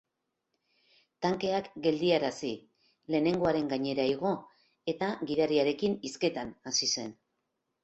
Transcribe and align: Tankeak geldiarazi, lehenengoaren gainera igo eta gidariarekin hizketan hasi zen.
Tankeak 1.25 1.67
geldiarazi, 1.83 2.49
lehenengoaren 3.17 3.69
gainera 3.75 4.07
igo 4.15 4.33
eta 4.95 5.13
gidariarekin 5.31 6.01
hizketan 6.11 6.53
hasi 6.73 6.93
zen. 6.99 7.17